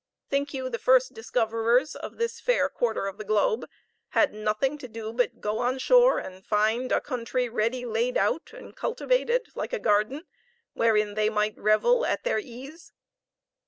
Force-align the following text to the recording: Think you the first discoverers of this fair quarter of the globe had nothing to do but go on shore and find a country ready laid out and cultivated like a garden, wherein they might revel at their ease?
Think 0.31 0.51
you 0.51 0.67
the 0.67 0.79
first 0.79 1.13
discoverers 1.13 1.95
of 1.95 2.17
this 2.17 2.39
fair 2.39 2.69
quarter 2.69 3.05
of 3.05 3.19
the 3.19 3.23
globe 3.23 3.69
had 4.17 4.33
nothing 4.33 4.79
to 4.79 4.87
do 4.87 5.13
but 5.13 5.39
go 5.41 5.59
on 5.59 5.77
shore 5.77 6.17
and 6.17 6.43
find 6.43 6.91
a 6.91 6.99
country 6.99 7.47
ready 7.47 7.85
laid 7.85 8.17
out 8.17 8.49
and 8.51 8.75
cultivated 8.75 9.49
like 9.53 9.73
a 9.73 9.77
garden, 9.79 10.25
wherein 10.73 11.13
they 11.13 11.29
might 11.29 11.55
revel 11.55 12.03
at 12.03 12.23
their 12.23 12.39
ease? 12.39 12.93